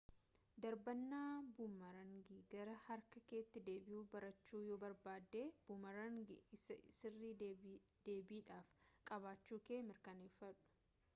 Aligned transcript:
darbannaa 0.63 1.33
buumaraangii 1.57 2.37
gara 2.53 2.77
harka 2.85 3.21
keetti 3.31 3.61
deebi'u 3.67 3.99
barachuu 4.15 4.61
yoo 4.69 4.77
barbaadde 4.85 5.43
buumaraangii 5.67 6.39
isa 6.57 6.77
sirrii 7.01 7.33
deebiidhaaf 7.43 8.71
qabaachuu 9.11 9.61
kee 9.69 9.79
mirkaneeffadhu 9.91 10.73